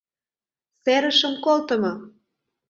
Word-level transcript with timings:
Серышым 0.83 1.33
колтымо. 1.45 1.93